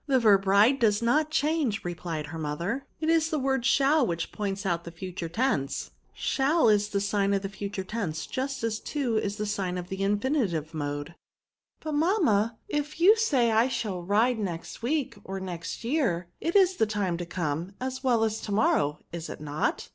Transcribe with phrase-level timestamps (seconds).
[0.06, 4.06] "The verb ride does not change/' replied her mother, '^ it is the word shall
[4.06, 5.92] which points out the future tense.
[6.12, 9.88] Shall is the sign of the future tense, just as to is the sign of
[9.88, 11.14] the infinitive mode." '^
[11.80, 16.76] But| mamma, if you said I shall ride next week, or next year, it is
[16.76, 19.88] the time to come, as well as to morrow, is it not?"